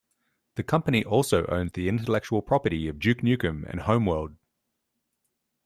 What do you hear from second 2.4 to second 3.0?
property of